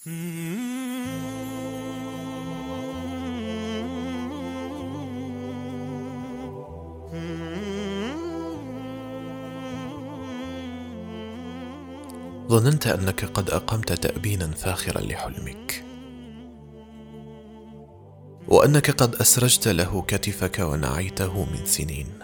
[0.00, 0.12] ظننت
[12.86, 15.84] أنك قد أقمت تابينا فاخرا لحلمك.
[18.48, 22.18] وأنك قد أسرجت له كتفك ونعيته من سنين.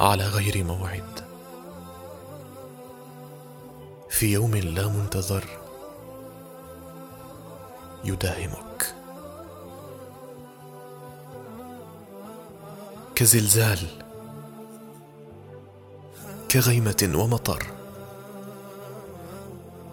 [0.00, 1.27] على غير موعد.
[4.18, 5.44] في يوم لا منتظر
[8.04, 8.94] يداهمك.
[13.14, 13.78] كزلزال
[16.50, 17.66] كغيمة ومطر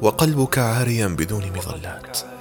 [0.00, 2.37] وقلبك عاريا بدون مظلات.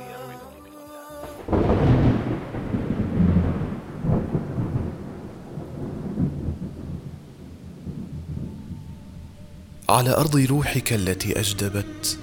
[9.90, 12.20] على أرض روحك التي أجدبت.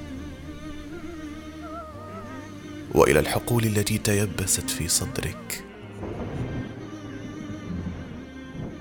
[2.95, 5.65] وإلى الحقول التي تيبست في صدرك.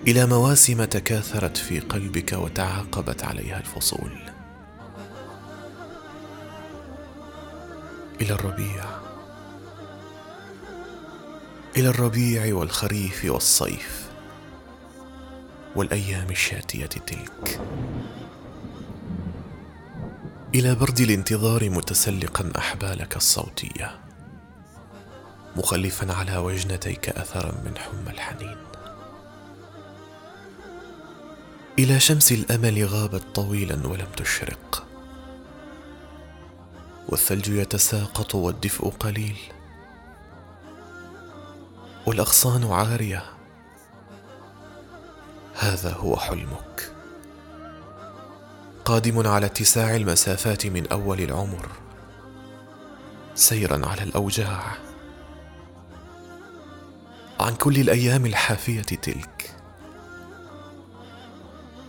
[0.07, 4.11] إلى مواسم تكاثرت في قلبك وتعاقبت عليها الفصول.
[8.21, 8.85] إلى الربيع.
[11.77, 14.09] إلى الربيع والخريف والصيف.
[15.75, 17.61] والأيام الشاتية تلك.
[20.55, 23.99] إلى برد الانتظار متسلقا أحبالك الصوتية
[25.55, 28.57] مخلفا على وجنتيك اثرا من حمى الحنين.
[31.79, 34.87] إلى شمس الأمل غابت طويلا ولم تشرق
[37.09, 39.37] والثلج يتساقط والدفء قليل
[42.05, 43.23] والأغصان عارية.
[45.59, 46.92] هذا هو حلمك.
[48.85, 51.69] قادم على اتساع المسافات من أول العمر.
[53.35, 54.77] سيرا على الأوجاع.
[57.39, 59.55] عن كل الأيام الحافية تلك.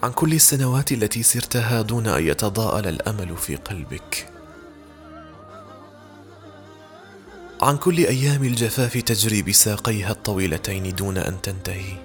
[0.02, 4.28] عن كل السنوات التي سرتها دون أن يتضاءل الأمل في قلبك.
[7.62, 11.96] عن كل أيام الجفاف تجري بساقيها الطويلتين دون أن تنتهي.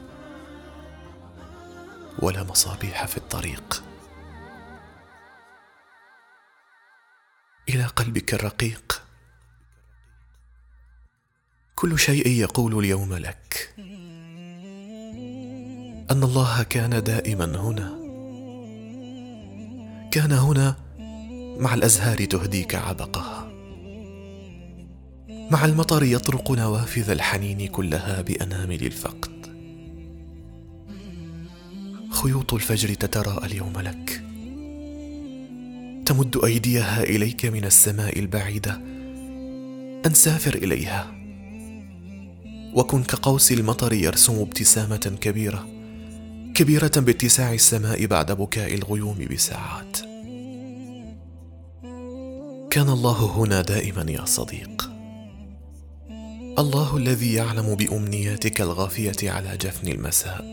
[2.19, 3.83] ولا مصابيح في الطريق.
[7.79, 9.01] إلى قلبك الرقيق.
[11.75, 13.73] كل شيء يقول اليوم لك.
[16.11, 17.99] أن الله كان دائما هنا.
[20.11, 20.75] كان هنا
[21.59, 23.51] مع الأزهار تهديك عبقها
[25.51, 29.39] مع المطر يطرق نوافذ الحنين كلها بأنامل الفقد.
[32.11, 34.28] خيوط الفجر تتراءى اليوم لك.
[36.09, 38.71] تمد أيديها إليك من السماء البعيدة
[40.05, 41.11] أن سافر إليها.
[42.73, 45.67] وكن كقوس المطر يرسم ابتسامة كبيرة
[46.55, 49.97] كبيرة باتساع السماء بعد بكاء الغيوم بساعات.
[52.71, 54.91] كان الله هنا دائما يا صديق.
[56.59, 60.45] الله الذي يعلم بأمنياتك الغافية على جفن المساء.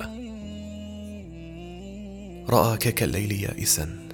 [2.48, 4.05] رآك كالليل يائسا.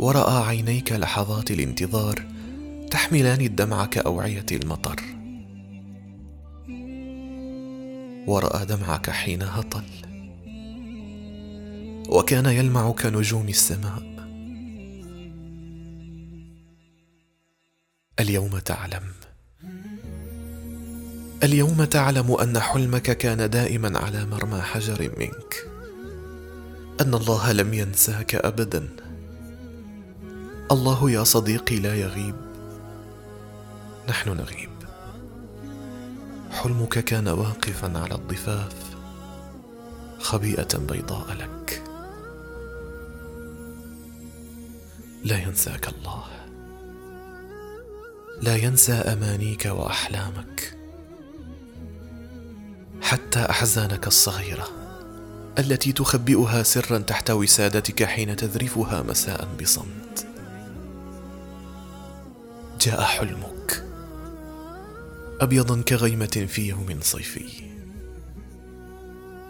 [0.00, 2.26] وراى عينيك لحظات الانتظار
[2.90, 5.00] تحملان الدمع كأوعية المطر.
[8.26, 9.84] وراى دمعك حين هطل.
[12.08, 14.02] وكان يلمع كنجوم السماء.
[18.20, 19.12] اليوم تعلم.
[21.42, 25.66] اليوم تعلم أن حلمك كان دائما على مرمى حجر منك.
[27.00, 29.09] أن الله لم ينساك ابدا.
[30.72, 32.34] الله يا صديقي لا يغيب.
[34.08, 34.70] نحن نغيب.
[36.50, 38.74] حلمك كان واقفا على الضفاف
[40.18, 41.82] خبيئة بيضاء لك.
[45.24, 46.24] لا ينساك الله.
[48.42, 50.76] لا ينسى أمانيك وأحلامك.
[53.02, 54.68] حتى أحزانك الصغيرة
[55.58, 60.29] التي تخبئها سرا تحت وسادتك حين تذرفها مساء بصمت.
[62.80, 63.84] جاء حلمك
[65.40, 67.70] ابيضا كغيمة في يوم صيفي.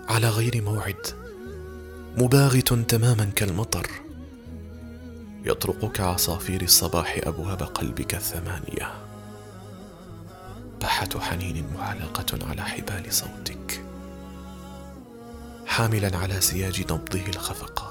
[0.09, 1.07] على غير موعد.
[2.19, 3.91] مباغت تماما كالمطر.
[5.45, 8.93] يطرق كعصافير الصباح أبواب قلبك الثمانية.
[10.81, 13.85] بحة حنين معلقة على حبال صوتك.
[15.67, 17.90] حاملا على سياج نبضه الخفقات.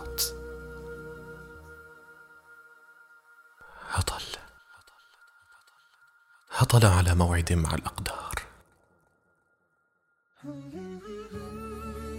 [6.69, 8.41] عطل على موعد مع الأقدار.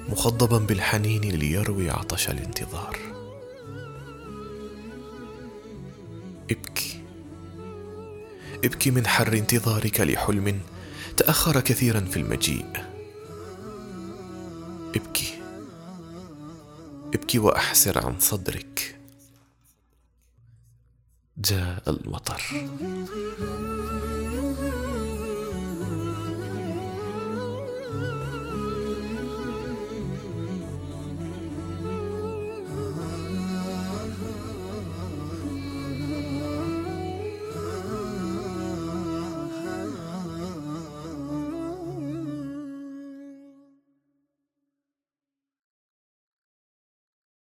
[0.08, 2.99] مخضبا بالحنين ليروي عطش الانتظار.
[6.50, 7.05] ابكي.
[8.64, 10.61] ابكي من حر انتظارك لحلم
[11.17, 12.85] تأخر كثيرا في المجيء.
[14.96, 15.43] ابكي.
[17.14, 18.99] ابكي وأحسر عن صدرك.
[21.38, 22.43] جاء المطر.